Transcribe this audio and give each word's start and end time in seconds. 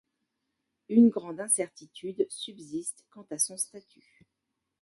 Une 0.89 1.09
grande 1.09 1.39
incertitude 1.39 2.25
subsiste 2.27 3.05
quant 3.11 3.27
à 3.29 3.37
son 3.37 3.55
statut. 3.55 4.25